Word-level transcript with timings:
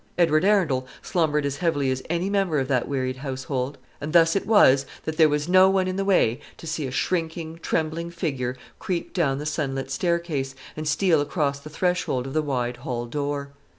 Edward 0.17 0.43
Arundel 0.43 0.87
slumbered 1.03 1.45
as 1.45 1.57
heavily 1.57 1.91
as 1.91 2.01
any 2.09 2.27
member 2.27 2.57
of 2.57 2.67
that 2.67 2.87
wearied 2.87 3.17
household; 3.17 3.77
and 4.01 4.13
thus 4.13 4.35
it 4.35 4.47
was 4.47 4.87
that 5.05 5.17
there 5.17 5.29
was 5.29 5.47
no 5.47 5.69
one 5.69 5.87
in 5.87 5.95
the 5.95 6.03
way 6.03 6.39
to 6.57 6.65
see 6.65 6.87
a 6.87 6.91
shrinking, 6.91 7.59
trembling 7.61 8.09
figure 8.09 8.57
creep 8.79 9.13
down 9.13 9.37
the 9.37 9.45
sunlit 9.45 9.91
staircase, 9.91 10.55
and 10.75 10.87
steal 10.87 11.21
across 11.21 11.59
the 11.59 11.69
threshold 11.69 12.25
of 12.25 12.33
the 12.33 12.41
wide 12.41 12.77
hall 12.77 13.05
door. 13.05 13.51